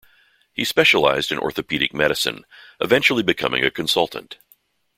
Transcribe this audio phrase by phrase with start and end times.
[0.51, 2.43] He specialised in orthopaedic medicine,
[2.79, 4.39] eventually becoming a consultant.